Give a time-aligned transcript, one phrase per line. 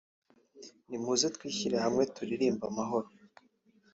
[0.89, 3.07] nimuze twishyire hamwe turirimbe amahoro